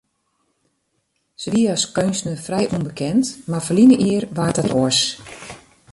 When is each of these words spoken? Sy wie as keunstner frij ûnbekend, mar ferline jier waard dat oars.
Sy 1.41 1.49
wie 1.53 1.67
as 1.75 1.83
keunstner 1.95 2.37
frij 2.45 2.71
ûnbekend, 2.75 3.25
mar 3.49 3.65
ferline 3.67 3.97
jier 4.03 4.25
waard 4.37 4.57
dat 4.57 4.73
oars. 4.79 4.99